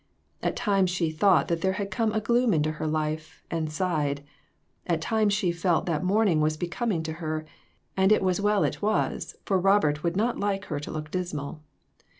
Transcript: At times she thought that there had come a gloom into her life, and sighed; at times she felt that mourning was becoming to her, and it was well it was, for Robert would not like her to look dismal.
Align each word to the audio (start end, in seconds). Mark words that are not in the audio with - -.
At 0.41 0.55
times 0.55 0.89
she 0.89 1.11
thought 1.11 1.47
that 1.47 1.61
there 1.61 1.73
had 1.73 1.91
come 1.91 2.11
a 2.11 2.19
gloom 2.19 2.55
into 2.55 2.71
her 2.71 2.87
life, 2.87 3.43
and 3.51 3.71
sighed; 3.71 4.23
at 4.87 4.99
times 4.99 5.31
she 5.31 5.51
felt 5.51 5.85
that 5.85 6.03
mourning 6.03 6.41
was 6.41 6.57
becoming 6.57 7.03
to 7.03 7.13
her, 7.21 7.45
and 7.95 8.11
it 8.11 8.23
was 8.23 8.41
well 8.41 8.63
it 8.63 8.81
was, 8.81 9.35
for 9.45 9.59
Robert 9.59 10.01
would 10.03 10.17
not 10.17 10.39
like 10.39 10.65
her 10.65 10.79
to 10.79 10.89
look 10.89 11.11
dismal. 11.11 11.61